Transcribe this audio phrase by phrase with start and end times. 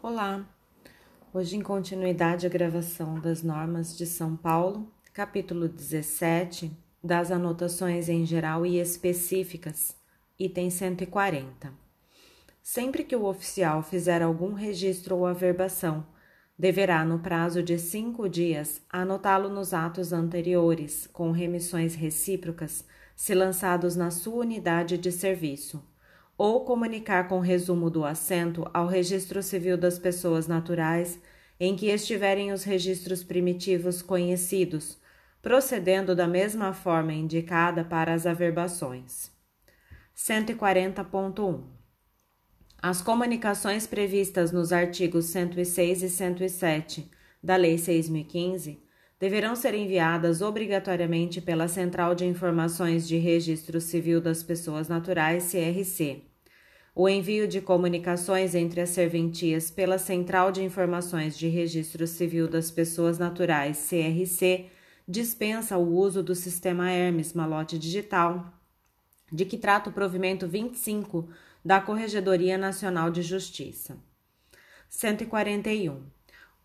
[0.00, 0.48] Olá!
[1.34, 6.70] Hoje, em continuidade à gravação das normas de São Paulo, capítulo 17,
[7.02, 9.96] das anotações em geral e específicas,
[10.38, 11.72] item 140.
[12.62, 16.06] Sempre que o oficial fizer algum registro ou averbação,
[16.56, 22.84] deverá, no prazo de cinco dias, anotá-lo nos atos anteriores, com remissões recíprocas,
[23.16, 25.82] se lançados na sua unidade de serviço
[26.38, 31.20] ou comunicar com resumo do assento ao registro civil das pessoas naturais
[31.58, 34.96] em que estiverem os registros primitivos conhecidos,
[35.42, 39.32] procedendo da mesma forma indicada para as averbações.
[40.16, 41.64] 140.1
[42.80, 47.10] As comunicações previstas nos artigos 106 e 107
[47.42, 48.87] da Lei 6015
[49.20, 56.22] deverão ser enviadas obrigatoriamente pela Central de Informações de Registro Civil das Pessoas Naturais, CRC
[56.98, 62.72] o envio de comunicações entre as serventias pela Central de Informações de Registro Civil das
[62.72, 64.66] Pessoas Naturais, CRC,
[65.06, 68.52] dispensa o uso do sistema Hermes Malote Digital,
[69.30, 71.28] de que trata o provimento 25
[71.64, 73.96] da Corregedoria Nacional de Justiça.
[74.88, 76.17] 141.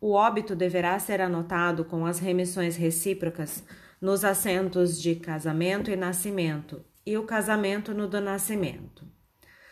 [0.05, 3.63] O óbito deverá ser anotado com as remissões recíprocas
[4.01, 9.07] nos assentos de casamento e nascimento e o casamento no do nascimento.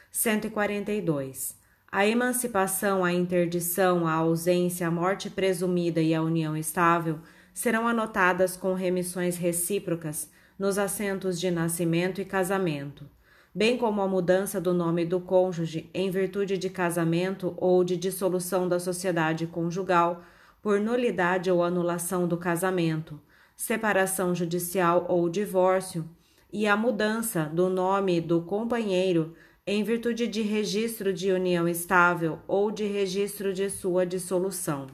[0.09, 1.59] 142.
[1.91, 7.19] A emancipação, a interdição, a ausência, a morte presumida e a união estável
[7.53, 13.05] serão anotadas com remissões recíprocas nos assentos de nascimento e casamento,
[13.53, 18.67] bem como a mudança do nome do cônjuge em virtude de casamento ou de dissolução
[18.67, 20.23] da sociedade conjugal
[20.61, 23.19] por nulidade ou anulação do casamento,
[23.55, 26.07] separação judicial ou divórcio,
[26.53, 29.35] e a mudança do nome do companheiro
[29.66, 34.88] em virtude de registro de união estável ou de registro de sua dissolução.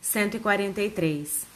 [0.00, 1.46] 143.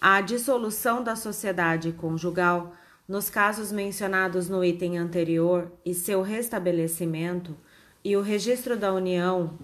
[0.00, 2.72] A dissolução da sociedade conjugal,
[3.10, 7.56] nos casos mencionados no item anterior, e seu restabelecimento,
[8.04, 9.58] e o registro da união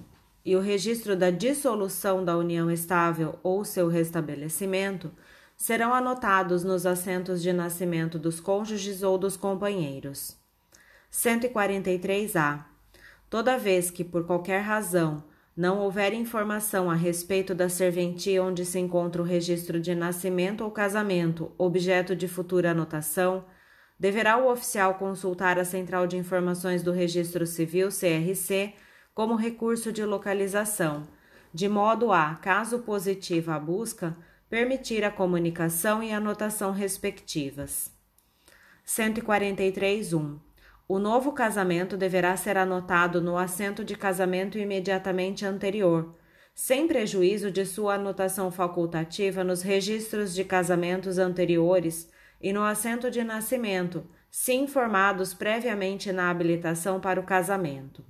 [0.44, 5.12] e o registro da dissolução da união estável ou seu restabelecimento
[5.56, 10.36] serão anotados nos assentos de nascimento dos cônjuges ou dos companheiros.
[11.12, 12.66] 143-A.
[13.30, 15.22] Toda vez que, por qualquer razão,
[15.56, 20.70] não houver informação a respeito da serventia onde se encontra o registro de nascimento ou
[20.70, 23.46] casamento, objeto de futura anotação,
[23.98, 28.74] deverá o oficial consultar a Central de Informações do Registro Civil, CRC,
[29.14, 31.08] como recurso de localização,
[31.54, 34.14] de modo a, caso positiva a busca,
[34.50, 37.90] permitir a comunicação e anotação respectivas.
[38.86, 40.45] 143.1
[40.88, 46.14] o novo casamento deverá ser anotado no assento de casamento imediatamente anterior,
[46.54, 52.08] sem prejuízo de sua anotação facultativa nos registros de casamentos anteriores
[52.40, 58.04] e no assento de nascimento, se informados previamente na habilitação para o casamento.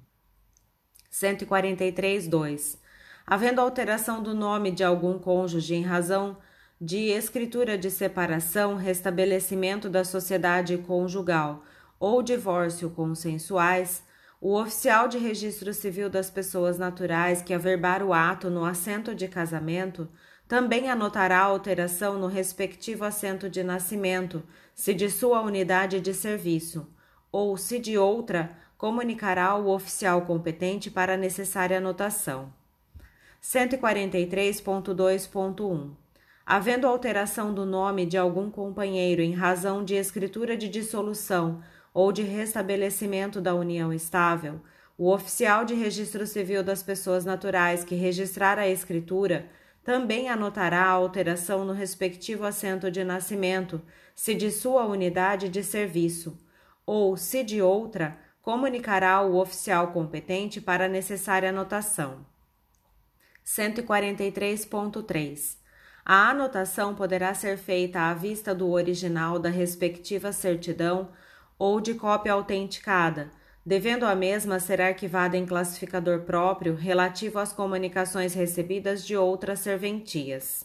[1.10, 2.78] 143.2.
[3.26, 6.36] Havendo alteração do nome de algum cônjuge em razão
[6.80, 11.64] de escritura de separação, restabelecimento da sociedade conjugal,
[11.98, 14.02] ou divórcio consensuais,
[14.40, 19.28] o oficial de registro civil das pessoas naturais que averbar o ato no assento de
[19.28, 20.08] casamento
[20.46, 24.42] também anotará a alteração no respectivo assento de nascimento,
[24.74, 26.88] se de sua unidade de serviço,
[27.32, 32.52] ou, se de outra, comunicará ao oficial competente para a necessária anotação.
[33.42, 35.90] 143.2.1
[36.44, 41.60] Havendo alteração do nome de algum companheiro em razão de escritura de dissolução
[41.96, 44.60] ou de restabelecimento da união estável,
[44.98, 49.48] o oficial de registro civil das pessoas naturais que registrar a escritura
[49.82, 53.80] também anotará a alteração no respectivo assento de nascimento,
[54.14, 56.38] se de sua unidade de serviço,
[56.84, 62.26] ou, se de outra, comunicará ao oficial competente para a necessária anotação.
[63.42, 65.56] 143.3
[66.04, 71.08] A anotação poderá ser feita à vista do original da respectiva certidão
[71.58, 73.30] ou de cópia autenticada,
[73.64, 80.64] devendo a mesma ser arquivada em classificador próprio relativo às comunicações recebidas de outras serventias.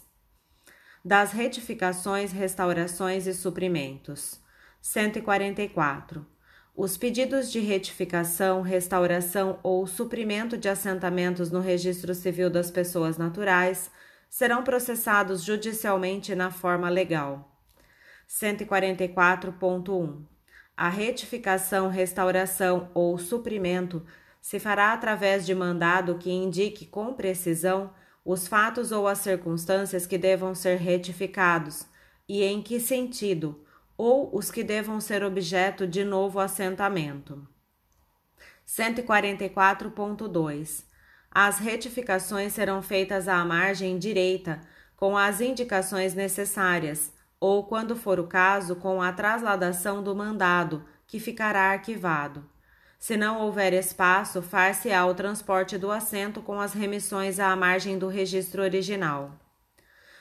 [1.04, 4.40] Das retificações, restaurações e suprimentos.
[4.80, 6.24] 144.
[6.76, 13.90] Os pedidos de retificação, restauração ou suprimento de assentamentos no Registro Civil das Pessoas Naturais
[14.30, 17.50] serão processados judicialmente na forma legal.
[18.28, 20.31] 144.1
[20.82, 24.04] a retificação, restauração ou suprimento
[24.40, 27.94] se fará através de mandado que indique com precisão
[28.24, 31.86] os fatos ou as circunstâncias que devam ser retificados
[32.28, 33.64] e em que sentido,
[33.96, 37.46] ou os que devam ser objeto de novo assentamento.
[38.66, 40.84] 144.2
[41.30, 44.60] As retificações serão feitas à margem direita,
[44.96, 47.11] com as indicações necessárias,
[47.42, 52.48] ou, quando for o caso, com a trasladação do mandado, que ficará arquivado.
[53.00, 58.06] Se não houver espaço, far-se-á o transporte do assento com as remissões à margem do
[58.06, 59.32] registro original.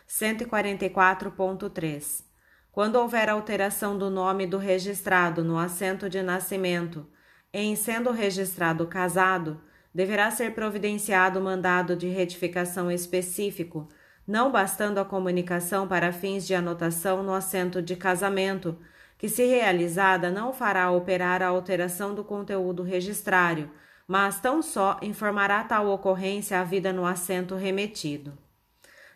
[0.10, 2.24] 144.3.
[2.72, 7.08] Quando houver alteração do nome do registrado no assento de nascimento,
[7.54, 9.62] em sendo registrado casado,
[9.94, 13.88] deverá ser providenciado mandado de retificação específico,
[14.28, 18.78] não bastando a comunicação para fins de anotação no assento de casamento,
[19.18, 23.70] que, se realizada, não fará operar a alteração do conteúdo registrário,
[24.08, 28.38] mas tão só informará tal ocorrência à vida no assento remetido.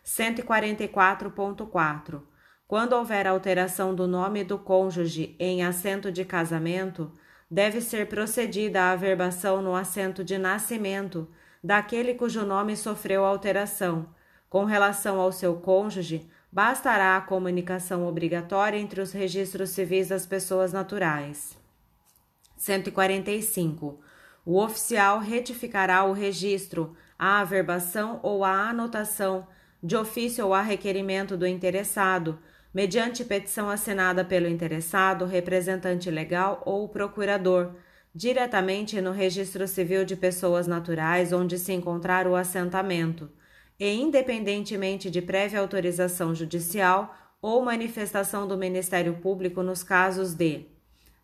[0.06, 2.22] 144.4.
[2.68, 7.12] Quando houver alteração do nome do cônjuge em assento de casamento,
[7.50, 11.28] deve ser procedida a averbação no assento de nascimento
[11.64, 14.08] daquele cujo nome sofreu alteração.
[14.56, 20.72] Com relação ao seu cônjuge, bastará a comunicação obrigatória entre os registros civis das pessoas
[20.72, 21.58] naturais.
[22.56, 24.00] 145.
[24.46, 29.46] O oficial retificará o registro, a averbação ou a anotação,
[29.84, 32.40] de ofício ou a requerimento do interessado,
[32.74, 37.74] mediante petição assinada pelo interessado, representante legal ou procurador,
[38.16, 43.30] diretamente no Registro Civil de Pessoas Naturais onde se encontrar o assentamento
[43.80, 50.66] e independentemente de prévia autorização judicial ou manifestação do Ministério Público nos casos de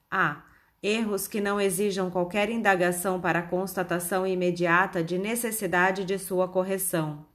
[0.09, 0.43] a.
[0.83, 7.25] Erros que não exijam qualquer indagação para constatação imediata de necessidade de sua correção.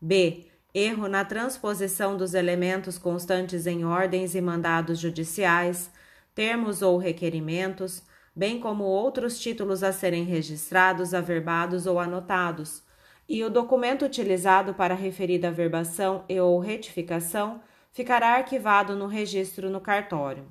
[0.00, 0.46] b.
[0.74, 5.90] Erro na transposição dos elementos constantes em ordens e mandados judiciais,
[6.34, 8.02] termos ou requerimentos,
[8.34, 12.82] bem como outros títulos a serem registrados, averbados ou anotados,
[13.30, 17.60] e o documento utilizado para referida verbação e ou retificação
[17.92, 20.50] ficará arquivado no registro no cartório.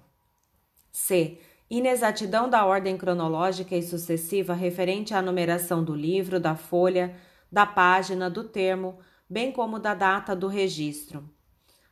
[0.90, 1.40] C.
[1.70, 7.18] Inexatidão da ordem cronológica e sucessiva referente à numeração do livro, da folha,
[7.52, 9.00] da página, do termo,
[9.30, 11.30] bem como da data do registro.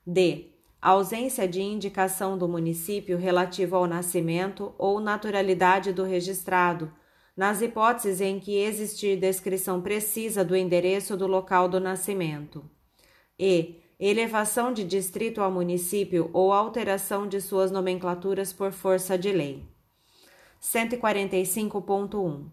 [0.06, 0.54] D.
[0.81, 6.94] Ausência de indicação do município relativo ao nascimento ou naturalidade do registrado,
[7.38, 12.66] nas hipóteses em que existir descrição precisa do endereço do local do nascimento.
[13.39, 13.75] E.
[14.00, 19.66] Elevação de distrito ao município ou alteração de suas nomenclaturas por força de lei.
[20.62, 22.45] 145.1.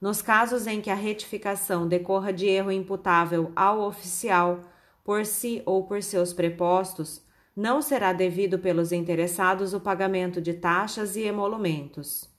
[0.00, 4.60] Nos casos em que a retificação decorra de erro imputável ao oficial,
[5.04, 7.22] por si ou por seus prepostos,
[7.54, 12.35] não será devido pelos interessados o pagamento de taxas e emolumentos.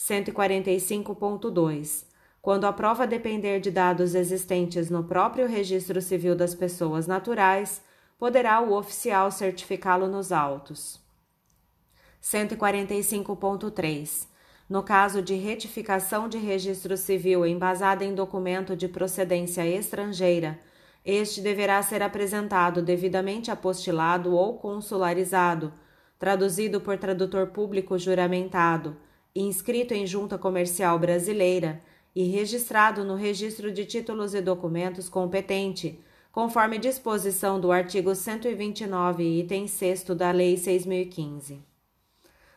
[0.00, 2.06] 145.2.
[2.40, 7.82] Quando a prova depender de dados existentes no próprio Registro Civil das Pessoas Naturais,
[8.18, 10.98] poderá o oficial certificá-lo nos autos.
[12.22, 14.26] 145.3.
[14.70, 20.58] No caso de retificação de registro civil embasada em documento de procedência estrangeira,
[21.04, 25.70] este deverá ser apresentado devidamente apostilado ou consularizado,
[26.18, 28.96] traduzido por tradutor público juramentado
[29.34, 31.82] inscrito em Junta Comercial Brasileira
[32.14, 36.00] e registrado no Registro de Títulos e Documentos competente,
[36.32, 41.62] conforme disposição do artigo 129, item 6 da Lei 6015.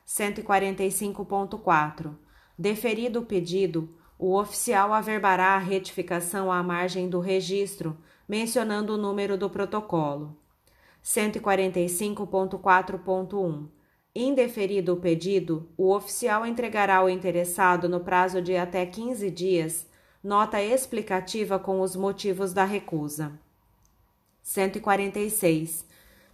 [0.08, 2.16] 145.4.
[2.58, 9.38] Deferido o pedido, o oficial averbará a retificação à margem do registro, mencionando o número
[9.38, 10.38] do protocolo.
[11.04, 13.83] 145.4.1
[14.16, 19.88] Indeferido o pedido, o oficial entregará ao interessado, no prazo de até 15 dias,
[20.24, 23.32] nota explicativa com os motivos da recusa.
[24.44, 25.84] 146.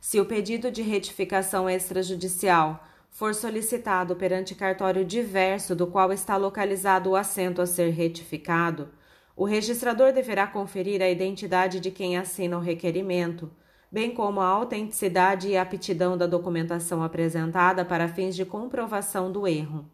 [0.01, 7.11] Se o pedido de retificação extrajudicial for solicitado perante cartório diverso do qual está localizado
[7.11, 8.89] o assento a ser retificado,
[9.37, 13.49] o registrador deverá conferir a identidade de quem assina o requerimento
[13.91, 19.85] bem como a autenticidade e aptidão da documentação apresentada para fins de comprovação do erro.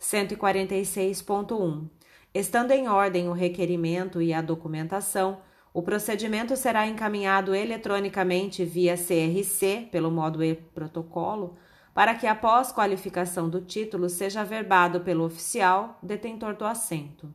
[0.00, 1.88] 146.1.
[2.34, 5.38] Estando em ordem o requerimento e a documentação,
[5.72, 11.56] o procedimento será encaminhado eletronicamente via CRC, pelo modo e-protocolo,
[11.92, 17.32] para que após qualificação do título seja averbado pelo oficial detentor do assento.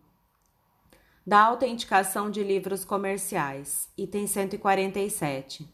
[1.30, 5.72] Da autenticação de livros comerciais, item 147.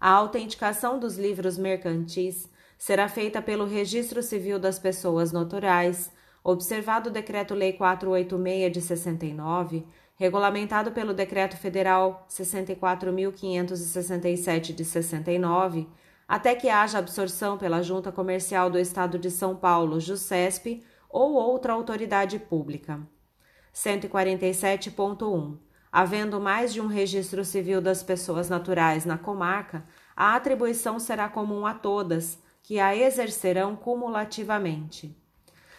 [0.00, 6.10] A autenticação dos livros mercantis será feita pelo Registro Civil das Pessoas Naturais,
[6.42, 15.86] observado o Decreto-Lei 486 de 69, regulamentado pelo Decreto Federal 64.567 de 69,
[16.26, 21.74] até que haja absorção pela Junta Comercial do Estado de São Paulo, JUSCESP, ou outra
[21.74, 23.00] autoridade pública.
[23.74, 25.58] 147.1.
[25.92, 29.84] Havendo mais de um registro civil das pessoas naturais na comarca,
[30.14, 35.16] a atribuição será comum a todas, que a exercerão cumulativamente.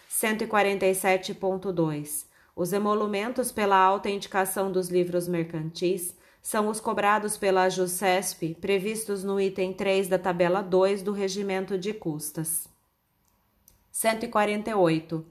[0.10, 2.26] 147.2.
[2.54, 9.74] Os emolumentos pela autenticação dos livros mercantis são os cobrados pela JUSCESP, previstos no item
[9.74, 12.68] 3 da tabela 2 do Regimento de Custas.
[13.92, 15.26] 148.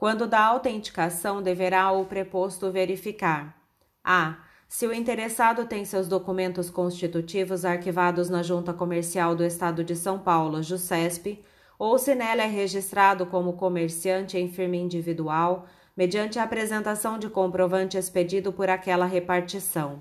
[0.00, 3.54] Quando da autenticação, deverá o preposto verificar:
[4.02, 4.38] a.
[4.66, 10.18] Se o interessado tem seus documentos constitutivos arquivados na Junta Comercial do Estado de São
[10.18, 11.44] Paulo, JUSCESP,
[11.78, 17.98] ou se nela é registrado como comerciante em firma individual, mediante a apresentação de comprovante
[17.98, 20.00] expedido por aquela repartição.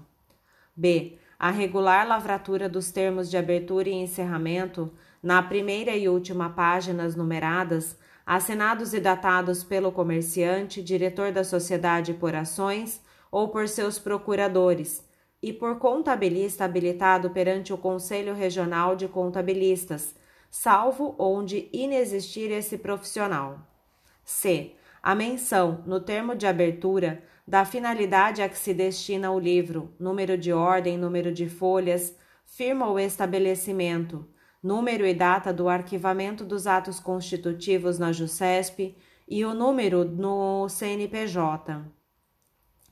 [0.78, 1.18] B.
[1.38, 7.98] A regular lavratura dos termos de abertura e encerramento, na primeira e última páginas numeradas,
[8.30, 15.04] assinados e datados pelo comerciante, diretor da sociedade por ações ou por seus procuradores,
[15.42, 20.14] e por contabilista habilitado perante o Conselho Regional de Contabilistas,
[20.52, 23.68] salvo onde inexistir esse profissional.
[24.24, 24.74] C.
[25.02, 30.38] A menção, no termo de abertura, da finalidade a que se destina o livro, número
[30.38, 34.24] de ordem, número de folhas, firma ou estabelecimento,
[34.62, 38.96] número e data do arquivamento dos atos constitutivos na JUSCESP
[39.28, 41.82] e o número no CNPJ.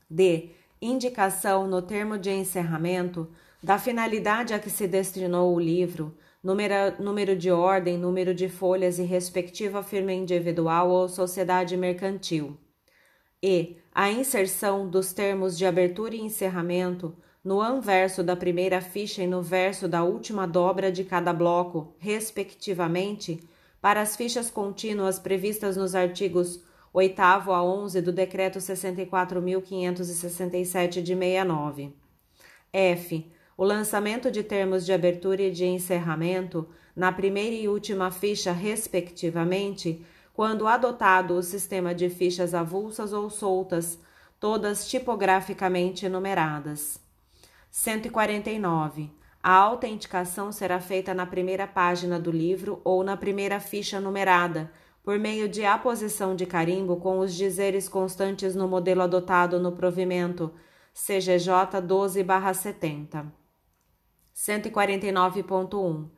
[0.10, 0.52] D.
[0.82, 3.30] Indicação no termo de encerramento
[3.62, 9.00] da finalidade a que se destinou o livro, número, número de ordem, número de folhas
[9.00, 12.58] e respectiva firma individual ou sociedade mercantil.
[13.42, 13.78] E.
[13.94, 17.18] A inserção dos termos de abertura e encerramento
[17.48, 23.42] no anverso da primeira ficha e no verso da última dobra de cada bloco, respectivamente,
[23.80, 26.62] para as fichas contínuas previstas nos artigos
[26.92, 31.94] 8 a 11 do Decreto 64.567 de 69.
[32.74, 33.32] F.
[33.56, 40.06] O lançamento de termos de abertura e de encerramento na primeira e última ficha, respectivamente,
[40.34, 43.98] quando adotado o sistema de fichas avulsas ou soltas,
[44.38, 47.07] todas tipograficamente numeradas.
[47.80, 49.12] 149.
[49.42, 54.72] A autenticação será feita na primeira página do livro ou na primeira ficha numerada,
[55.04, 60.52] por meio de aposição de carimbo com os dizeres constantes no modelo adotado no provimento
[60.92, 63.32] CGJ 12/70.
[64.34, 66.10] 149.1.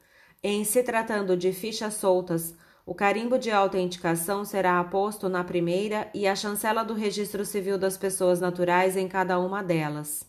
[0.41, 6.25] Em se tratando de fichas soltas, o carimbo de autenticação será aposto na primeira e
[6.25, 10.28] a chancela do Registro Civil das Pessoas Naturais em cada uma delas.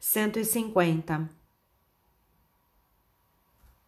[0.00, 1.28] 150.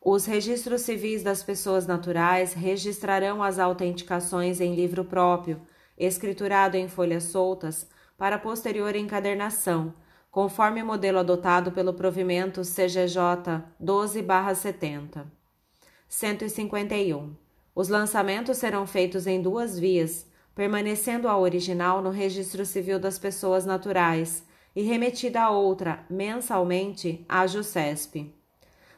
[0.03, 5.61] Os registros civis das pessoas naturais registrarão as autenticações em livro próprio,
[5.97, 7.87] escriturado em folhas soltas,
[8.19, 9.95] para posterior encadernação,
[10.33, 15.27] conforme modelo adotado pelo provimento CGJ 12/70.
[16.09, 17.37] 151.
[17.73, 20.27] Os lançamentos serão feitos em duas vias,
[20.57, 24.43] permanecendo a original no Registro Civil das Pessoas Naturais
[24.75, 28.35] e remetida a outra mensalmente à JUSCESP.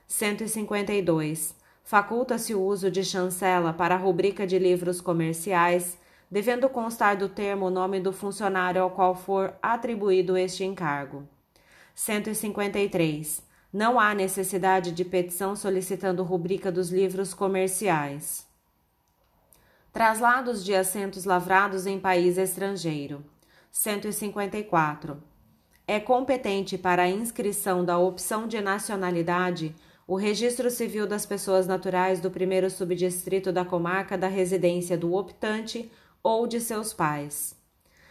[0.07, 1.55] 152.
[1.83, 5.99] Faculta-se o uso de chancela para a rubrica de livros comerciais,
[6.31, 11.27] devendo constar do termo o nome do funcionário ao qual for atribuído este encargo.
[11.95, 13.43] 153.
[13.73, 18.47] Não há necessidade de petição solicitando rubrica dos livros comerciais.
[19.93, 23.25] Traslados de assentos lavrados em país estrangeiro.
[23.71, 25.32] 154
[25.87, 29.75] é competente para a inscrição da opção de nacionalidade
[30.07, 35.91] o Registro Civil das Pessoas Naturais do primeiro subdistrito da comarca da residência do optante
[36.23, 37.57] ou de seus pais.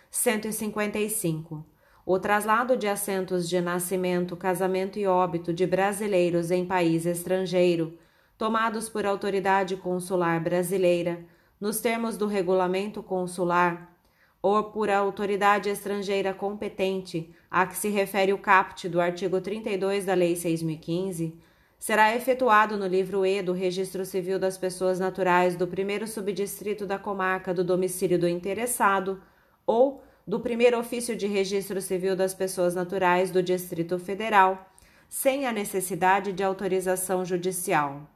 [0.09, 1.65] 155.
[2.05, 7.97] O traslado de assentos de nascimento, casamento e óbito de brasileiros em país estrangeiro,
[8.37, 11.23] tomados por autoridade consular brasileira,
[11.59, 13.95] nos termos do regulamento consular,
[14.41, 20.13] ou por autoridade estrangeira competente a que se refere o caput do artigo 32 da
[20.13, 21.35] Lei 6015,
[21.77, 26.97] será efetuado no livro E do Registro Civil das Pessoas Naturais do primeiro subdistrito da
[26.97, 29.21] comarca do domicílio do interessado
[29.65, 34.71] ou do primeiro ofício de registro civil das pessoas naturais do Distrito Federal,
[35.09, 38.07] sem a necessidade de autorização judicial.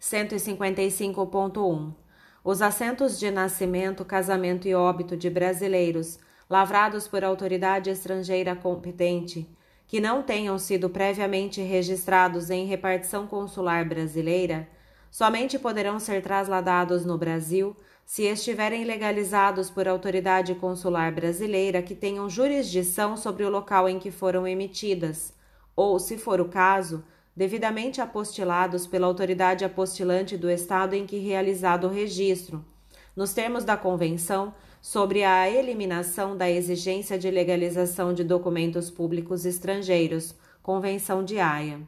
[0.00, 2.03] 155.1
[2.44, 9.48] Os assentos de nascimento, casamento e óbito de brasileiros lavrados por autoridade estrangeira competente,
[9.86, 14.68] que não tenham sido previamente registrados em repartição consular brasileira,
[15.10, 17.74] somente poderão ser trasladados no Brasil
[18.04, 24.10] se estiverem legalizados por autoridade consular brasileira que tenham jurisdição sobre o local em que
[24.10, 25.32] foram emitidas,
[25.74, 27.02] ou, se for o caso,
[27.36, 32.64] devidamente apostilados pela autoridade apostilante do estado em que realizado o registro,
[33.16, 40.34] nos termos da Convenção sobre a eliminação da exigência de legalização de documentos públicos estrangeiros,
[40.62, 41.80] Convenção de Haia.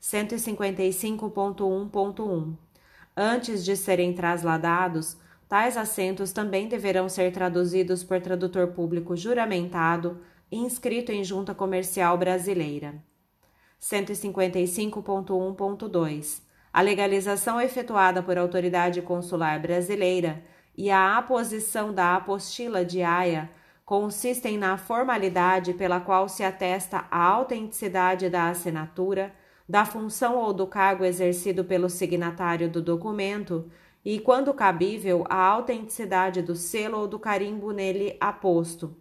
[0.00, 2.54] 155.1.1
[3.16, 5.16] Antes de serem trasladados,
[5.48, 12.18] tais assentos também deverão ser traduzidos por tradutor público juramentado e inscrito em Junta Comercial
[12.18, 13.02] Brasileira.
[13.80, 20.42] 155.1.2 A legalização efetuada por autoridade consular brasileira
[20.76, 23.50] e a aposição da apostila de Haia
[23.84, 29.34] consistem na formalidade pela qual se atesta a autenticidade da assinatura,
[29.68, 33.70] da função ou do cargo exercido pelo signatário do documento
[34.04, 38.96] e, quando cabível, a autenticidade do selo ou do carimbo nele aposto.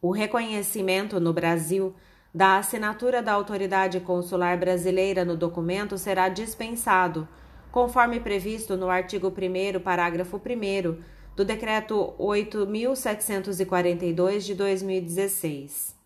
[0.00, 1.94] O reconhecimento no Brasil
[2.36, 7.26] da assinatura da autoridade consular brasileira no documento será dispensado
[7.72, 11.02] conforme previsto no artigo 1, parágrafo 1
[11.34, 15.96] do Decreto 8.742 de 2016.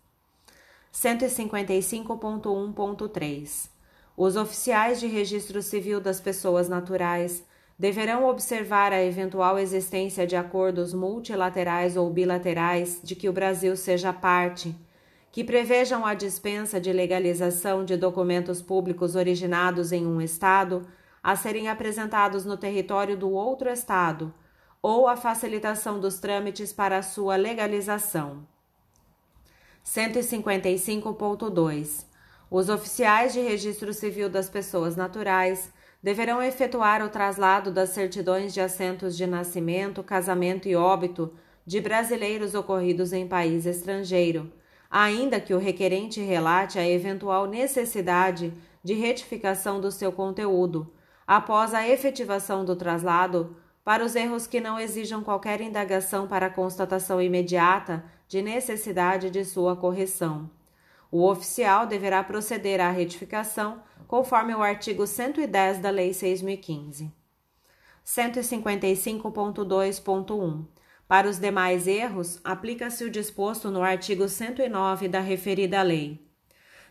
[0.93, 3.69] 155.1.3
[4.15, 7.43] Os oficiais de registro civil das pessoas naturais
[7.77, 14.13] deverão observar a eventual existência de acordos multilaterais ou bilaterais de que o Brasil seja
[14.13, 14.73] parte,
[15.31, 20.85] que prevejam a dispensa de legalização de documentos públicos originados em um Estado
[21.23, 24.33] a serem apresentados no território do outro Estado,
[24.81, 28.45] ou a facilitação dos trâmites para a sua legalização.
[29.85, 32.05] 155.2
[32.49, 38.59] Os oficiais de registro civil das pessoas naturais deverão efetuar o traslado das certidões de
[38.59, 41.31] assentos de nascimento, casamento e óbito
[41.65, 44.51] de brasileiros ocorridos em país estrangeiro,
[44.91, 50.91] ainda que o requerente relate a eventual necessidade de retificação do seu conteúdo,
[51.25, 57.21] após a efetivação do traslado, para os erros que não exijam qualquer indagação para constatação
[57.21, 60.49] imediata de necessidade de sua correção.
[61.09, 67.09] O oficial deverá proceder à retificação conforme o artigo 110 da Lei 6015.
[68.05, 70.65] 155.2.1
[71.11, 76.21] Para os demais erros, aplica-se o disposto no artigo 109 da referida lei.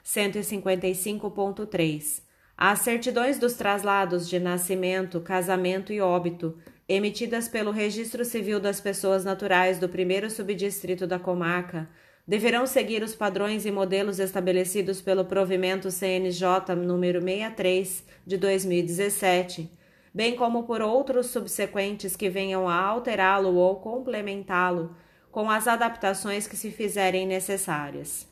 [0.04, 2.20] 155.3
[2.54, 9.24] as certidões dos traslados de nascimento, casamento e óbito, emitidas pelo Registro Civil das Pessoas
[9.24, 11.88] Naturais do primeiro subdistrito da comarca,
[12.28, 19.79] deverão seguir os padrões e modelos estabelecidos pelo provimento CNJ número 63 de 2017,
[20.12, 24.94] bem como por outros subsequentes que venham a alterá-lo ou complementá-lo
[25.30, 28.26] com as adaptações que se fizerem necessárias.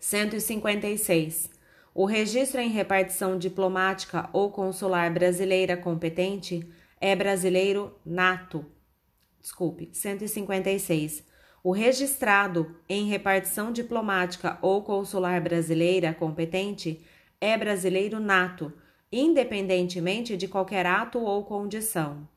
[0.00, 1.50] 156.
[1.94, 6.68] O registro em repartição diplomática ou consular brasileira competente
[7.00, 8.66] é brasileiro nato.
[9.40, 11.24] Desculpe, 156.
[11.62, 17.04] O registrado em repartição diplomática ou consular brasileira competente
[17.40, 18.72] é brasileiro nato,
[19.18, 22.28] independentemente de qualquer ato ou condição.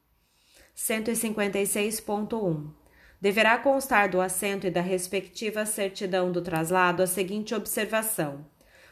[0.76, 2.80] 156.1.
[3.22, 8.46] Deverá constar do assento e da respectiva certidão do traslado a seguinte observação: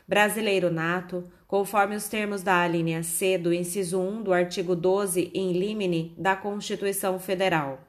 [0.06, 5.54] brasileiro nato, conforme os termos da alínea C do inciso 1 do artigo 12 in
[5.54, 7.80] limine da Constituição Federal.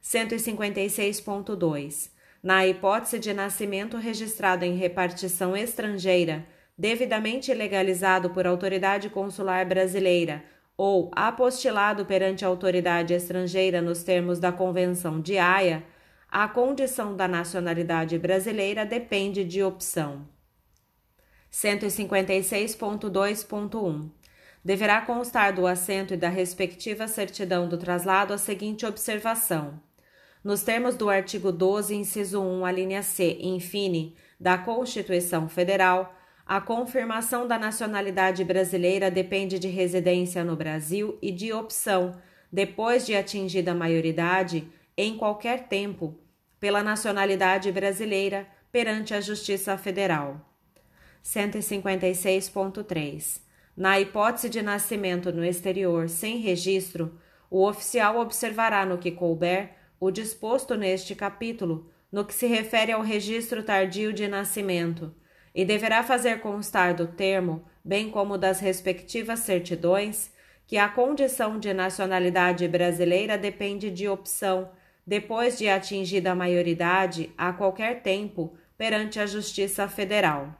[0.00, 2.10] 156.2.
[2.40, 10.44] Na hipótese de nascimento registrado em repartição estrangeira, devidamente legalizado por autoridade consular brasileira
[10.76, 15.84] ou apostilado perante autoridade estrangeira nos termos da Convenção de Haia,
[16.28, 20.26] a condição da nacionalidade brasileira depende de opção.
[21.52, 24.10] 156.2.1.
[24.64, 29.80] Deverá constar do assento e da respectiva certidão do traslado a seguinte observação:
[30.42, 36.13] nos termos do artigo 12, inciso 1, a linha C, infine, da Constituição Federal,
[36.46, 42.20] a confirmação da nacionalidade brasileira depende de residência no Brasil e de opção,
[42.52, 46.14] depois de atingida a maioridade, em qualquer tempo,
[46.60, 50.38] pela nacionalidade brasileira perante a Justiça Federal.
[51.24, 53.40] 156.3.
[53.74, 57.18] Na hipótese de nascimento no exterior sem registro,
[57.50, 63.00] o oficial observará no que couber o disposto neste capítulo no que se refere ao
[63.00, 65.10] registro tardio de nascimento
[65.54, 70.32] e deverá fazer constar do termo, bem como das respectivas certidões,
[70.66, 74.70] que a condição de nacionalidade brasileira depende de opção,
[75.06, 80.54] depois de atingida a maioridade, a qualquer tempo, perante a Justiça Federal.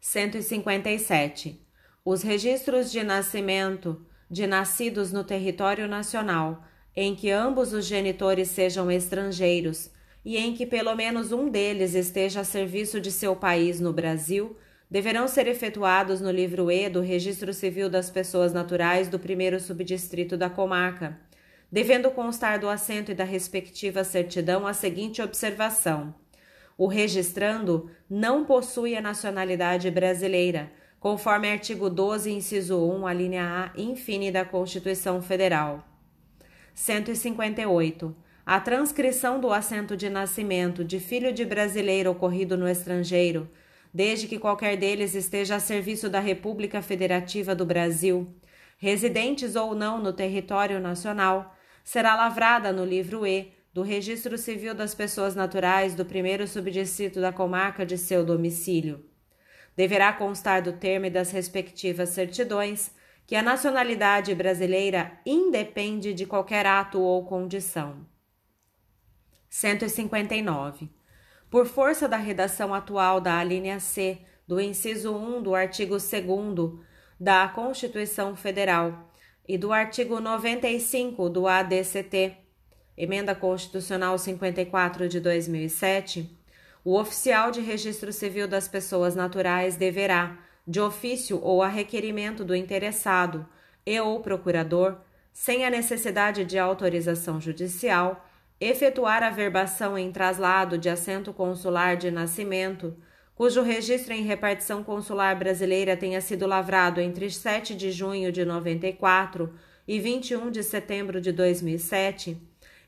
[0.00, 1.66] 157.
[2.04, 6.62] Os registros de nascimento de nascidos no território nacional,
[6.94, 9.90] em que ambos os genitores sejam estrangeiros
[10.28, 14.58] e em que pelo menos um deles esteja a serviço de seu país no Brasil,
[14.90, 20.36] deverão ser efetuados no livro E do Registro Civil das Pessoas Naturais do primeiro subdistrito
[20.36, 21.18] da comarca,
[21.72, 26.14] devendo constar do assento e da respectiva certidão a seguinte observação:
[26.76, 33.80] o registrando não possui a nacionalidade brasileira, conforme artigo 12, inciso 1, a linha A,
[33.80, 35.88] infine da Constituição Federal.
[36.74, 38.27] 158.
[38.50, 43.46] A transcrição do assento de nascimento de filho de brasileiro ocorrido no estrangeiro,
[43.92, 48.34] desde que qualquer deles esteja a serviço da República Federativa do Brasil,
[48.78, 54.94] residentes ou não no território nacional, será lavrada no livro E do Registro Civil das
[54.94, 59.04] Pessoas Naturais do primeiro subdistrito da comarca de seu domicílio.
[59.76, 62.92] Deverá constar do termo e das respectivas certidões
[63.26, 68.06] que a nacionalidade brasileira independe de qualquer ato ou condição.
[69.48, 70.88] 159.
[71.50, 76.80] Por força da redação atual da alínea C do inciso 1 do artigo 2
[77.18, 79.10] da Constituição Federal
[79.46, 82.36] e do artigo 95 do ADCT,
[82.96, 86.36] Emenda Constitucional 54 de 2007,
[86.84, 92.54] o oficial de registro civil das pessoas naturais deverá, de ofício ou a requerimento do
[92.54, 93.46] interessado
[93.86, 94.98] e ou procurador,
[95.32, 98.27] sem a necessidade de autorização judicial,
[98.60, 102.96] efetuar a verbação em traslado de assento consular de nascimento,
[103.34, 109.54] cujo registro em repartição consular brasileira tenha sido lavrado entre 7 de junho de 94
[109.86, 112.36] e 21 de setembro de 2007,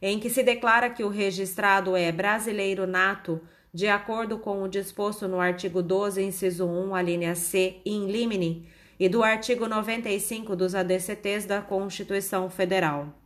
[0.03, 3.41] em que se declara que o registrado é brasileiro nato,
[3.73, 8.69] de acordo com o disposto no artigo 12, inciso 1, a linha C, in limine,
[8.99, 13.20] e do artigo 95 dos ADCTs da Constituição Federal.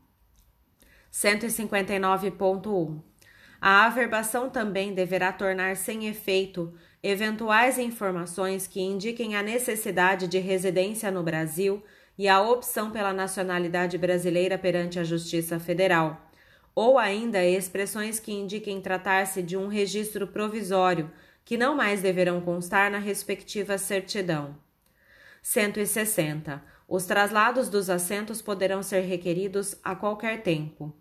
[1.15, 3.01] 159.1.
[3.61, 11.13] A averbação também deverá tornar sem efeito eventuais informações que indiquem a necessidade de residência
[11.13, 11.81] no Brasil
[12.19, 16.21] e a opção pela nacionalidade brasileira perante a Justiça Federal,
[16.75, 21.13] ou ainda expressões que indiquem tratar-se de um registro provisório,
[21.45, 24.57] que não mais deverão constar na respectiva certidão.
[25.43, 26.61] 160.
[26.89, 30.93] Os traslados dos assentos poderão ser requeridos a qualquer tempo.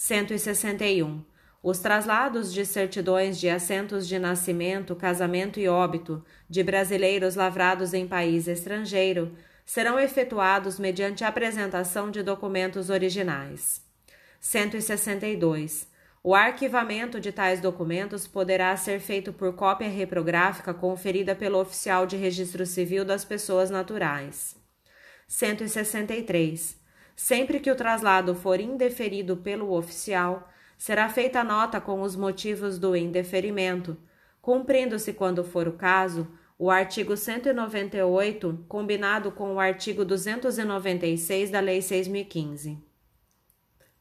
[0.00, 1.22] 161.
[1.62, 8.08] Os traslados de certidões de assentos de nascimento, casamento e óbito de brasileiros lavrados em
[8.08, 9.36] país estrangeiro
[9.66, 13.82] serão efetuados mediante apresentação de documentos originais.
[14.40, 15.86] 162.
[16.24, 22.16] O arquivamento de tais documentos poderá ser feito por cópia reprográfica conferida pelo oficial de
[22.16, 24.56] registro civil das pessoas naturais.
[25.28, 26.79] 163.
[27.22, 32.96] Sempre que o traslado for indeferido pelo oficial, será feita nota com os motivos do
[32.96, 33.94] indeferimento,
[34.40, 36.26] cumprindo-se, quando for o caso,
[36.58, 42.82] o artigo 198, combinado com o artigo 296 da Lei 6015.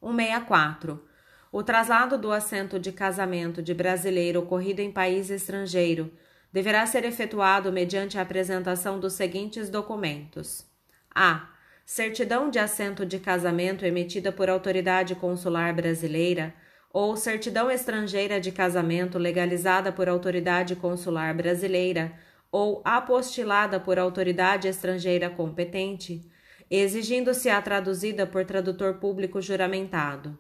[0.02, 1.06] 164.
[1.52, 6.10] O traslado do assento de casamento de brasileiro ocorrido em país estrangeiro
[6.54, 10.66] deverá ser efetuado mediante a apresentação dos seguintes documentos:
[11.14, 11.49] a
[11.92, 16.54] certidão de assento de casamento emitida por autoridade consular brasileira
[16.94, 22.14] ou certidão estrangeira de casamento legalizada por autoridade consular brasileira
[22.52, 26.30] ou apostilada por autoridade estrangeira competente,
[26.70, 30.38] exigindo-se a traduzida por tradutor público juramentado.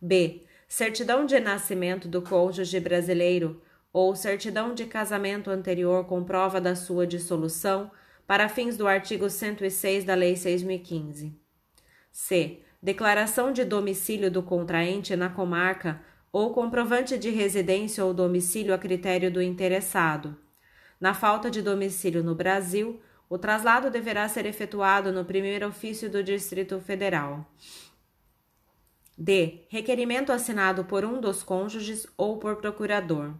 [0.00, 0.44] B.
[0.68, 3.60] Certidão de nascimento do cônjuge brasileiro
[3.92, 7.90] ou certidão de casamento anterior com prova da sua dissolução
[8.26, 11.32] para fins do artigo 106 da Lei 6.015.
[12.10, 12.60] C.
[12.82, 16.00] Declaração de domicílio do contraente na comarca
[16.32, 20.36] ou comprovante de residência ou domicílio a critério do interessado.
[21.00, 26.22] Na falta de domicílio no Brasil, o traslado deverá ser efetuado no primeiro ofício do
[26.22, 27.50] Distrito Federal.
[29.18, 29.66] D.
[29.68, 33.34] Requerimento assinado por um dos cônjuges ou por procurador.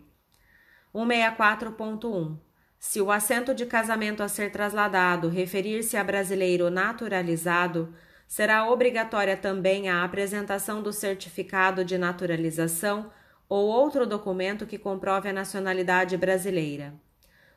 [0.95, 2.46] 164.1.
[2.79, 7.93] Se o assento de casamento a ser trasladado referir-se a brasileiro naturalizado,
[8.27, 13.11] será obrigatória também a apresentação do certificado de naturalização
[13.49, 16.95] ou outro documento que comprove a nacionalidade brasileira.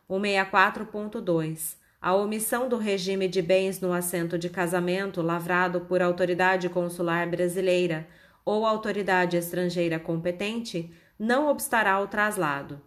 [0.09, 1.77] 164.2.
[2.01, 8.07] A omissão do regime de bens no assento de casamento lavrado por autoridade consular brasileira
[8.45, 12.81] ou autoridade estrangeira competente não obstará o traslado.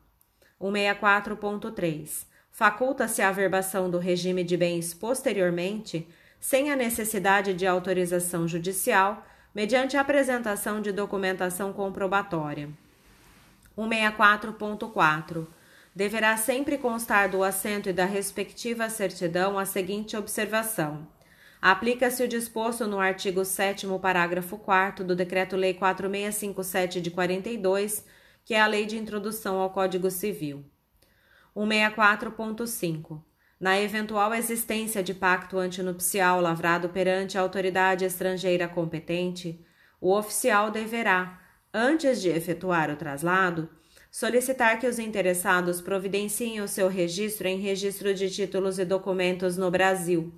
[0.62, 2.26] 164.3.
[2.52, 6.06] Faculta-se a averbação do regime de bens posteriormente,
[6.38, 12.68] sem a necessidade de autorização judicial, mediante a apresentação de documentação comprobatória.
[13.76, 15.46] 164.4.
[15.94, 21.06] Deverá sempre constar do assento e da respectiva certidão a seguinte observação:
[21.60, 28.04] aplica-se o disposto no artigo 7, parágrafo 4 do Decreto-Lei 4657 de 42,
[28.44, 30.64] que é a Lei de Introdução ao Código Civil.
[31.56, 33.22] 164.5.
[33.60, 39.64] Na eventual existência de pacto antinupcial lavrado perante a autoridade estrangeira competente,
[40.00, 41.40] o oficial deverá,
[41.72, 43.70] antes de efetuar o traslado,
[44.10, 49.70] solicitar que os interessados providenciem o seu registro em registro de títulos e documentos no
[49.70, 50.32] Brasil,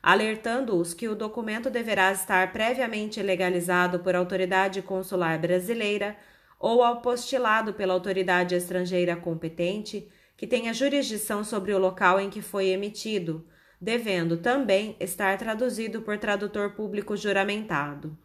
[0.00, 6.16] alertando-os que o documento deverá estar previamente legalizado por autoridade consular brasileira
[6.58, 12.68] ou apostilado pela autoridade estrangeira competente que tenha jurisdição sobre o local em que foi
[12.68, 13.44] emitido,
[13.80, 18.18] devendo também estar traduzido por tradutor público juramentado.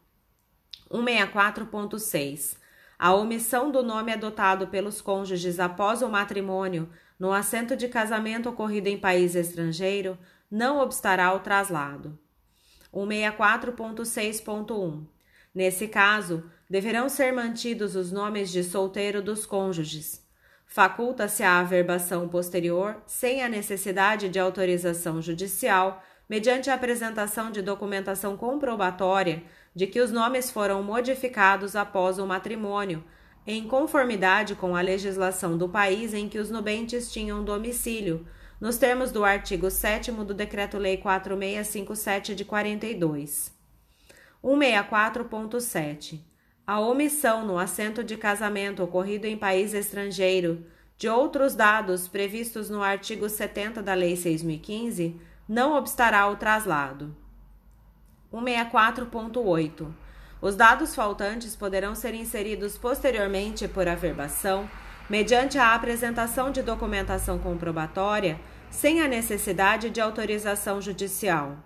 [0.90, 2.58] 164.6.
[2.98, 8.90] A omissão do nome adotado pelos cônjuges após o matrimônio no assento de casamento ocorrido
[8.90, 10.18] em país estrangeiro
[10.50, 12.18] não obstará ao traslado.
[12.94, 15.06] 164.6.1.
[15.54, 20.24] Nesse caso, deverão ser mantidos os nomes de solteiro dos cônjuges.
[20.66, 28.36] Faculta-se a averbação posterior sem a necessidade de autorização judicial, mediante a apresentação de documentação
[28.36, 29.44] comprobatória
[29.76, 33.04] de que os nomes foram modificados após o matrimônio,
[33.46, 38.26] em conformidade com a legislação do país em que os nubentes tinham domicílio,
[38.60, 43.52] nos termos do artigo 7 do Decreto-Lei 4657 de 42.
[44.42, 46.33] 164.7.
[46.66, 50.66] A omissão no assento de casamento ocorrido em país estrangeiro
[50.98, 57.14] de outros dados previstos no artigo 70 da Lei 6015 não obstará o traslado.
[58.32, 59.94] 164.8.
[60.42, 64.70] Os dados faltantes poderão ser inseridos posteriormente por averbação,
[65.10, 68.40] mediante a apresentação de documentação comprobatória,
[68.72, 71.58] sem a necessidade de autorização judicial.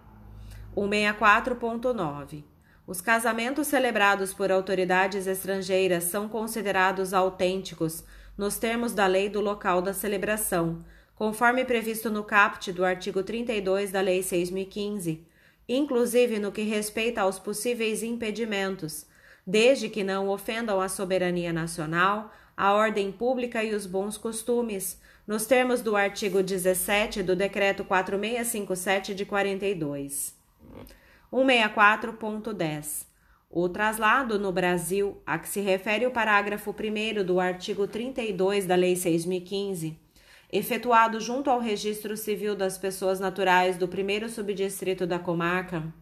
[0.76, 2.57] 164.9.
[2.88, 8.04] Os casamentos celebrados por autoridades estrangeiras são considerados autênticos
[8.38, 13.92] nos termos da lei do local da celebração, conforme previsto no caput do artigo 32
[13.92, 15.28] da Lei 6015
[15.68, 19.06] inclusive no que respeita aos possíveis impedimentos,
[19.46, 25.46] desde que não ofendam a soberania nacional, a ordem pública e os bons costumes, nos
[25.46, 30.37] termos do artigo 17 do Decreto 4657 de 42.
[31.32, 33.06] 164.10.
[33.50, 38.76] O traslado no Brasil, a que se refere o parágrafo 1 do artigo 32 da
[38.76, 39.98] Lei 6015,
[40.52, 45.94] efetuado junto ao Registro Civil das Pessoas Naturais do primeiro subdistrito da comarca,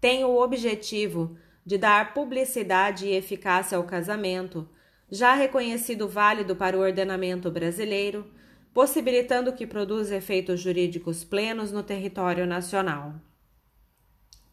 [0.00, 4.68] tem o objetivo de dar publicidade e eficácia ao casamento,
[5.10, 8.30] já reconhecido válido para o ordenamento brasileiro,
[8.72, 13.14] possibilitando que produza efeitos jurídicos plenos no território nacional.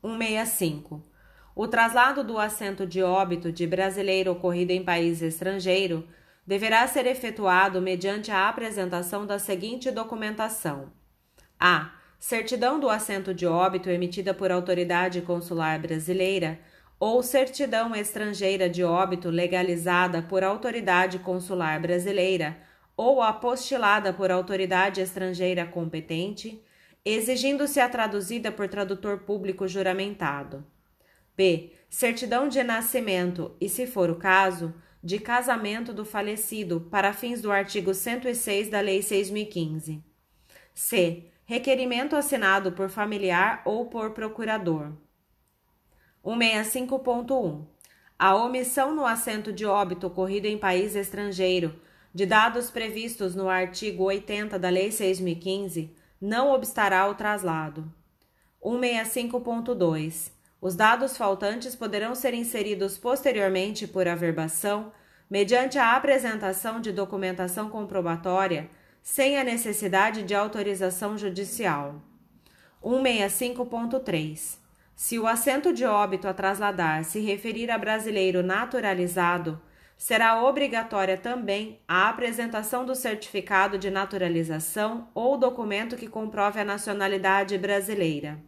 [0.02, 1.04] 165.
[1.56, 6.08] O traslado do assento de óbito de brasileiro ocorrido em país estrangeiro
[6.46, 10.92] deverá ser efetuado mediante a apresentação da seguinte documentação:
[11.60, 11.92] a.
[12.20, 16.60] Certidão do assento de óbito emitida por autoridade consular brasileira
[17.00, 22.58] ou certidão estrangeira de óbito legalizada por autoridade consular brasileira
[22.96, 26.60] ou apostilada por autoridade estrangeira competente,
[27.14, 30.66] exigindo-se a traduzida por tradutor público juramentado.
[31.36, 31.72] B.
[31.90, 37.52] Certidão de nascimento e, se for o caso, de casamento do falecido para fins do
[37.52, 40.04] artigo 106 da Lei 6015.
[40.74, 41.32] C.
[41.46, 44.92] Requerimento assinado por familiar ou por procurador.
[46.26, 47.66] 165.1.
[48.20, 51.80] A omissão no assento de óbito ocorrido em país estrangeiro
[52.14, 57.92] de dados previstos no artigo 80 da Lei 6015 não obstará o traslado.
[58.64, 60.32] 165.2.
[60.60, 64.92] Os dados faltantes poderão ser inseridos posteriormente por averbação,
[65.30, 68.70] mediante a apresentação de documentação comprobatória,
[69.02, 72.02] sem a necessidade de autorização judicial.
[72.84, 74.58] 165.3.
[74.96, 79.62] Se o assento de óbito a trasladar se referir a brasileiro naturalizado,
[79.98, 87.58] será obrigatória também a apresentação do certificado de naturalização ou documento que comprove a nacionalidade
[87.58, 88.40] brasileira.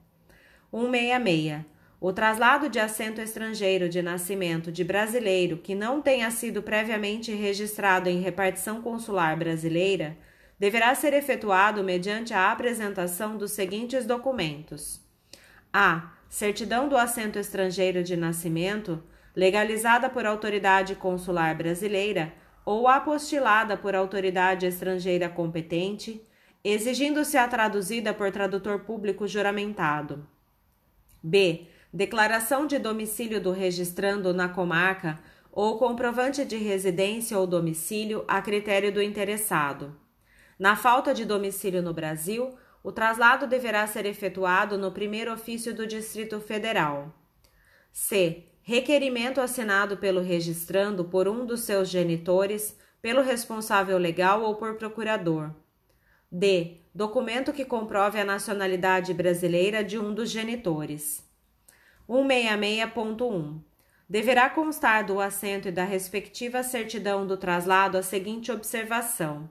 [0.71, 1.65] 166.
[2.01, 8.07] O traslado de assento estrangeiro de nascimento de brasileiro que não tenha sido previamente registrado
[8.07, 10.15] em repartição consular brasileira
[10.57, 15.01] deverá ser efetuado mediante a apresentação dos seguintes documentos:
[15.73, 16.13] a.
[16.29, 19.03] Certidão do assento estrangeiro de nascimento,
[19.39, 22.33] legalizada por autoridade consular brasileira
[22.65, 26.21] ou apostilada por autoridade estrangeira competente,
[26.61, 30.27] exigindo-se a traduzida por tradutor público juramentado.
[31.23, 35.17] B declaração de domicílio do registrando na comarca
[35.53, 39.95] ou comprovante de residência ou domicílio a critério do interessado.
[40.59, 45.87] Na falta de domicílio no Brasil, o traslado deverá ser efetuado no primeiro ofício do
[45.87, 47.15] Distrito Federal.
[47.91, 48.48] C.
[48.69, 55.49] Requerimento assinado pelo registrando por um dos seus genitores, pelo responsável legal ou por procurador.
[56.31, 56.77] D.
[56.93, 61.27] Documento que comprove a nacionalidade brasileira de um dos genitores.
[62.07, 63.59] 166.1.
[64.07, 69.49] Deverá constar do assento e da respectiva certidão do traslado a seguinte observação.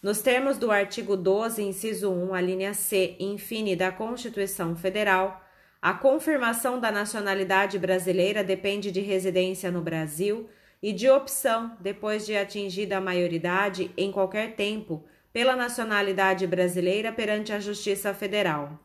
[0.00, 5.43] Nos termos do artigo 12, inciso 1, a linha C, infine da Constituição Federal,
[5.84, 10.48] a confirmação da nacionalidade brasileira depende de residência no Brasil
[10.82, 17.52] e de opção, depois de atingida a maioridade, em qualquer tempo, pela nacionalidade brasileira perante
[17.52, 18.80] a Justiça Federal.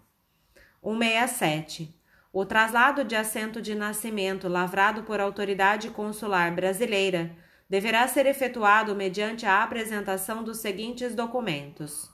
[0.83, 1.97] 167.
[2.33, 7.31] O traslado de assento de nascimento lavrado por autoridade consular brasileira
[7.69, 12.11] deverá ser efetuado mediante a apresentação dos seguintes documentos: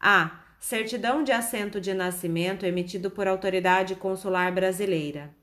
[0.00, 0.45] a.
[0.58, 5.34] Certidão de assento de nascimento emitido por autoridade consular brasileira.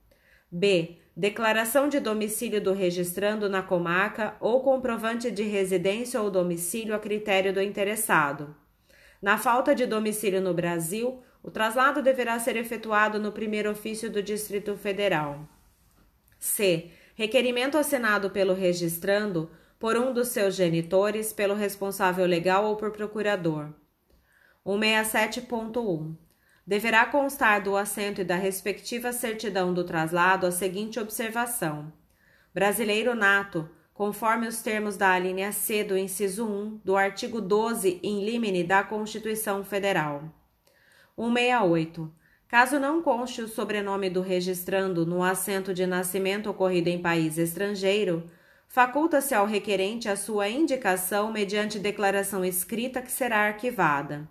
[0.51, 0.97] B.
[1.15, 7.53] Declaração de domicílio do registrando na comarca ou comprovante de residência ou domicílio a critério
[7.53, 8.55] do interessado.
[9.21, 14.23] Na falta de domicílio no Brasil, o traslado deverá ser efetuado no primeiro ofício do
[14.23, 15.47] Distrito Federal.
[16.39, 16.89] C.
[17.15, 23.69] Requerimento assinado pelo registrando por um dos seus genitores, pelo responsável legal ou por procurador.
[24.65, 26.15] 167.1.
[26.65, 31.91] Deverá constar do assento e da respectiva certidão do traslado a seguinte observação:
[32.53, 38.23] Brasileiro nato, conforme os termos da alínea C do inciso 1 do artigo 12 in
[38.23, 40.33] limine da Constituição Federal.
[41.17, 42.13] 168.
[42.47, 48.29] Caso não conste o sobrenome do registrando no assento de nascimento ocorrido em país estrangeiro,
[48.67, 54.29] faculta-se ao requerente a sua indicação mediante declaração escrita que será arquivada.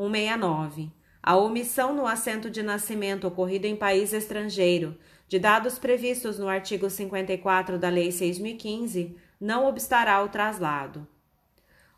[0.00, 0.90] 169.
[1.22, 4.96] A omissão no assento de nascimento ocorrido em país estrangeiro
[5.28, 11.06] de dados previstos no artigo 54 da Lei 6015 não obstará o traslado.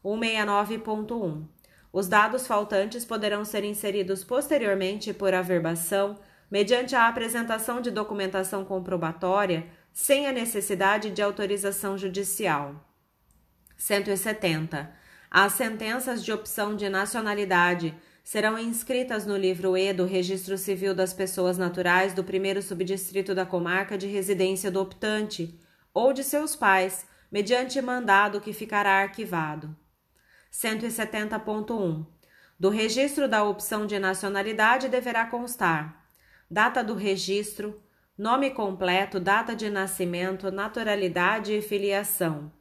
[0.04, 1.44] 169.1.
[1.92, 6.18] Os dados faltantes poderão ser inseridos posteriormente por averbação,
[6.50, 12.74] mediante a apresentação de documentação comprobatória, sem a necessidade de autorização judicial.
[13.76, 15.01] 170.
[15.34, 21.14] As sentenças de opção de nacionalidade serão inscritas no livro E do Registro Civil das
[21.14, 25.58] Pessoas Naturais do primeiro subdistrito da comarca de residência do optante
[25.94, 29.74] ou de seus pais, mediante mandado que ficará arquivado.
[30.52, 32.06] 170.1.
[32.60, 36.04] Do registro da opção de nacionalidade deverá constar
[36.50, 37.82] data do registro,
[38.18, 42.52] nome completo, data de nascimento, naturalidade e filiação,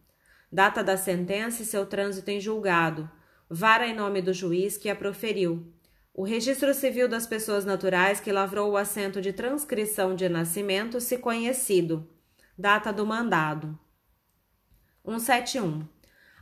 [0.52, 3.10] data da sentença e seu trânsito em julgado,
[3.50, 5.72] vara em nome do juiz que a proferiu,
[6.14, 11.18] o registro civil das pessoas naturais que lavrou o assento de transcrição de nascimento, se
[11.18, 12.08] conhecido,
[12.58, 13.80] data do mandado.
[15.06, 15.88] 171.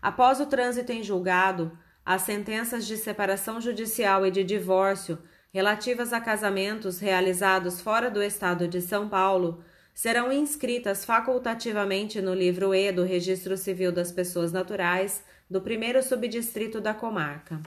[0.02, 5.20] Após o trânsito em julgado, as sentenças de separação judicial e de divórcio
[5.54, 9.64] relativas a casamentos realizados fora do estado de São Paulo
[10.00, 16.80] serão inscritas facultativamente no livro E do Registro Civil das Pessoas Naturais do primeiro subdistrito
[16.80, 17.60] da comarca.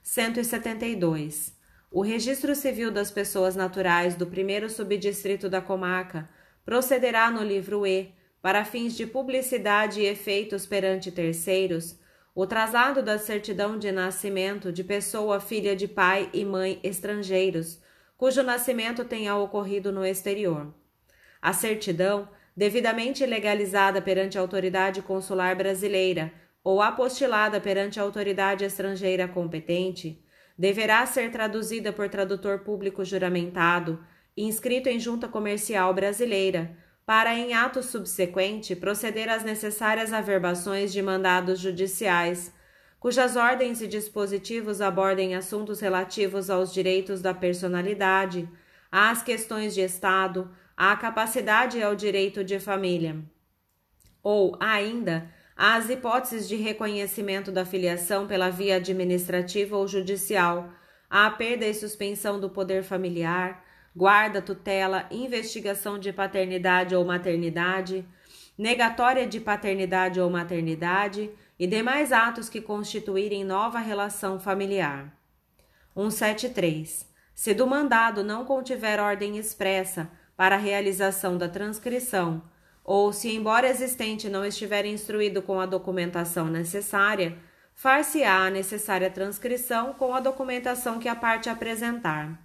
[0.00, 1.52] 172.
[1.90, 6.30] O Registro Civil das Pessoas Naturais do primeiro subdistrito da comarca
[6.64, 11.98] procederá no livro E para fins de publicidade e efeitos perante terceiros,
[12.36, 17.82] o traslado da certidão de nascimento de pessoa filha de pai e mãe estrangeiros,
[18.16, 20.72] cujo nascimento tenha ocorrido no exterior.
[21.40, 26.32] A certidão, devidamente legalizada perante a autoridade consular brasileira
[26.64, 30.22] ou apostilada perante a autoridade estrangeira competente,
[30.58, 34.04] deverá ser traduzida por tradutor público juramentado,
[34.36, 36.76] inscrito em junta comercial brasileira,
[37.06, 42.52] para em ato subsequente proceder às necessárias averbações de mandados judiciais,
[43.00, 48.48] cujas ordens e dispositivos abordem assuntos relativos aos direitos da personalidade,
[48.90, 53.16] às questões de Estado, à capacidade ao direito de família.
[54.22, 60.70] Ou, ainda, às hipóteses de reconhecimento da filiação pela via administrativa ou judicial,
[61.10, 63.64] à perda e suspensão do poder familiar,
[63.96, 68.04] guarda, tutela, investigação de paternidade ou maternidade,
[68.56, 75.12] negatória de paternidade ou maternidade e demais atos que constituírem nova relação familiar.
[75.96, 77.04] 173.
[77.34, 80.08] Se do mandado não contiver ordem expressa
[80.38, 82.40] para a realização da transcrição,
[82.84, 87.36] ou se, embora existente, não estiver instruído com a documentação necessária,
[87.74, 92.40] far-se-á a necessária transcrição com a documentação que a parte apresentar.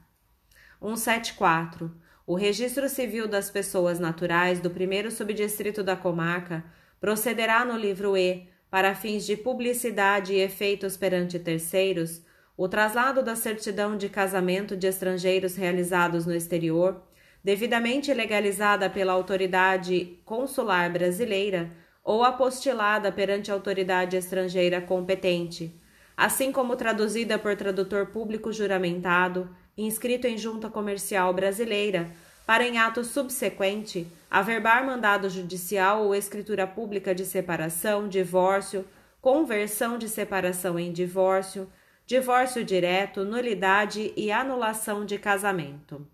[0.81, 1.95] 174.
[2.25, 6.65] O Registro Civil das Pessoas Naturais do primeiro subdistrito da comarca
[6.99, 12.23] procederá no livro E para fins de publicidade e efeitos perante terceiros,
[12.57, 17.03] o traslado da certidão de casamento de estrangeiros realizados no exterior,
[17.43, 21.71] devidamente legalizada pela autoridade consular brasileira
[22.03, 25.73] ou apostilada perante a autoridade estrangeira competente,
[26.15, 32.09] assim como traduzida por tradutor público juramentado, inscrito em junta comercial brasileira,
[32.45, 38.85] para em ato subsequente averbar mandado judicial ou escritura pública de separação, divórcio,
[39.21, 41.71] conversão de separação em divórcio,
[42.05, 46.05] divórcio direto, nulidade e anulação de casamento.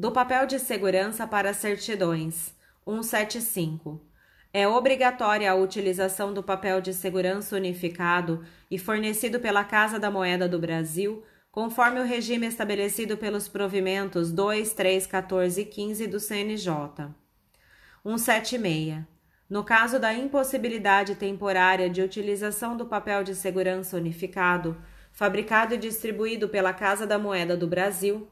[0.00, 2.54] Do papel de segurança para certidões
[2.86, 4.00] 175.
[4.50, 10.48] É obrigatória a utilização do papel de segurança unificado e fornecido pela Casa da Moeda
[10.48, 11.22] do Brasil
[11.52, 16.74] conforme o regime estabelecido pelos provimentos 2, 3, 14 e 15 do CNJ.
[18.02, 19.04] 176.
[19.50, 24.78] No caso da impossibilidade temporária de utilização do papel de segurança unificado,
[25.12, 28.26] fabricado e distribuído pela Casa da Moeda do Brasil,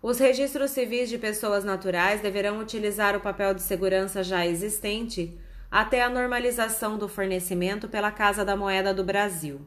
[0.00, 5.38] os registros civis de pessoas naturais deverão utilizar o papel de segurança já existente
[5.70, 9.60] até a normalização do fornecimento pela Casa da Moeda do Brasil.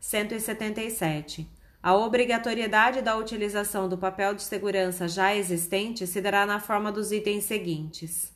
[0.00, 1.48] 177.
[1.82, 7.12] A obrigatoriedade da utilização do papel de segurança já existente se dará na forma dos
[7.12, 8.32] itens seguintes.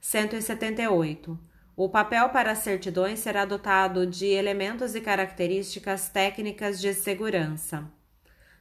[0.00, 1.38] 178.
[1.76, 7.90] O papel para certidões será dotado de elementos e características técnicas de segurança.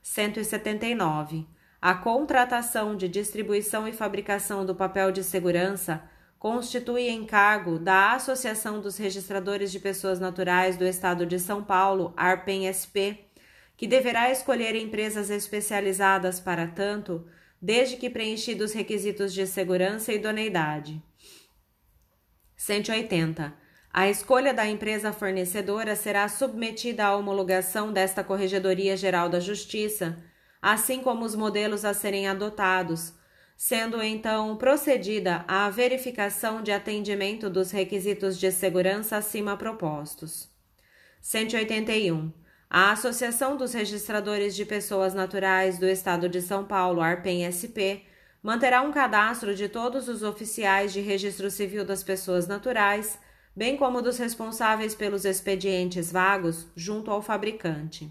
[0.01, 1.45] 179.
[1.81, 6.03] A contratação de distribuição e fabricação do papel de segurança
[6.37, 13.25] constitui encargo da Associação dos Registradores de Pessoas Naturais do Estado de São Paulo, ARPEN-SP,
[13.77, 17.25] que deverá escolher empresas especializadas para tanto,
[17.61, 21.01] desde que preenchidos requisitos de segurança e idoneidade.
[22.57, 23.53] 180.
[23.91, 30.21] A escolha da empresa fornecedora será submetida à homologação desta Corregedoria Geral da Justiça,
[30.61, 33.13] assim como os modelos a serem adotados,
[33.55, 40.49] sendo então procedida à verificação de atendimento dos requisitos de segurança acima propostos.
[41.21, 42.31] 181.
[42.69, 48.03] A Associação dos Registradores de Pessoas Naturais do Estado de São Paulo, ARPEN-SP,
[48.41, 53.19] manterá um cadastro de todos os oficiais de registro civil das pessoas naturais,
[53.55, 58.09] bem como dos responsáveis pelos expedientes vagos, junto ao fabricante.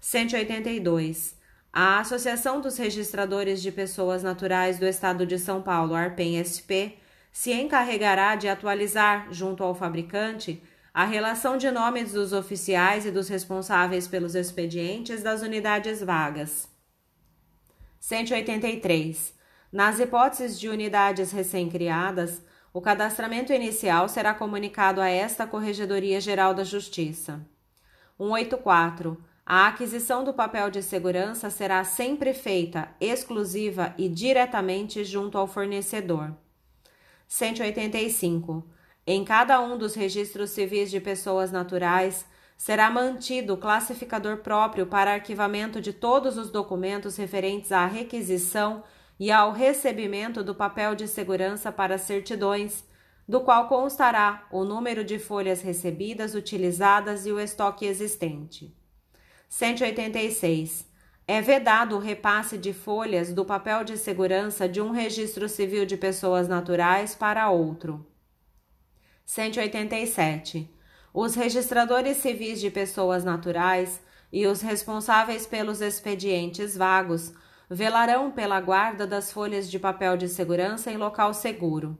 [0.00, 1.34] 182.
[1.76, 6.96] A Associação dos Registradores de Pessoas Naturais do Estado de São Paulo, ARPEN-SP,
[7.32, 10.62] se encarregará de atualizar, junto ao fabricante,
[10.94, 16.68] a relação de nomes dos oficiais e dos responsáveis pelos expedientes das unidades vagas.
[17.98, 19.34] 183.
[19.72, 22.40] Nas hipóteses de unidades recém-criadas,
[22.72, 27.44] o cadastramento inicial será comunicado a esta Corregedoria Geral da Justiça.
[28.16, 29.33] 184.
[29.46, 36.34] A aquisição do papel de segurança será sempre feita exclusiva e diretamente junto ao fornecedor.
[37.28, 38.66] 185.
[39.06, 42.24] Em cada um dos registros civis de pessoas naturais
[42.56, 48.82] será mantido o classificador próprio para arquivamento de todos os documentos referentes à requisição
[49.20, 52.82] e ao recebimento do papel de segurança para certidões,
[53.28, 58.74] do qual constará o número de folhas recebidas, utilizadas e o estoque existente.
[59.56, 60.84] 186.
[61.28, 65.96] É vedado o repasse de folhas do papel de segurança de um registro civil de
[65.96, 68.04] pessoas naturais para outro.
[69.24, 70.68] 187.
[71.12, 74.02] Os registradores civis de pessoas naturais
[74.32, 77.32] e os responsáveis pelos expedientes vagos
[77.70, 81.96] velarão pela guarda das folhas de papel de segurança em local seguro.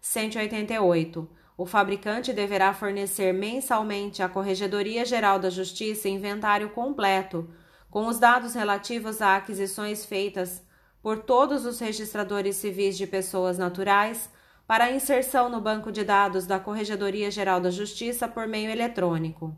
[0.00, 1.28] 188.
[1.60, 7.50] O fabricante deverá fornecer mensalmente à Corregedoria Geral da Justiça inventário completo
[7.90, 10.62] com os dados relativos a aquisições feitas
[11.02, 14.30] por todos os registradores civis de pessoas naturais
[14.66, 19.54] para inserção no banco de dados da Corregedoria Geral da Justiça por meio eletrônico.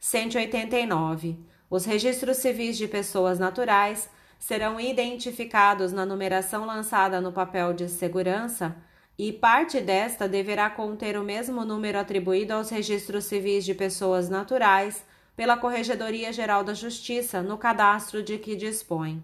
[0.00, 1.38] 189.
[1.70, 8.76] Os registros civis de pessoas naturais serão identificados na numeração lançada no papel de segurança
[9.18, 15.04] e parte desta deverá conter o mesmo número atribuído aos registros civis de pessoas naturais
[15.36, 19.22] pela Corregedoria Geral da Justiça no cadastro de que dispõe.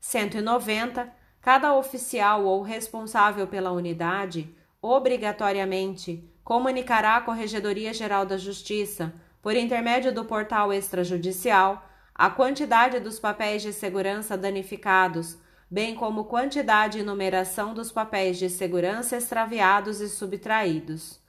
[0.00, 1.12] 190.
[1.40, 10.12] Cada oficial ou responsável pela unidade, obrigatoriamente, comunicará à Corregedoria Geral da Justiça, por intermédio
[10.12, 15.38] do portal extrajudicial, a quantidade dos papéis de segurança danificados,
[15.70, 21.20] bem como quantidade e numeração dos papéis de segurança extraviados e subtraídos.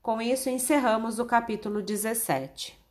[0.00, 2.81] Com isso, encerramos o capítulo 17.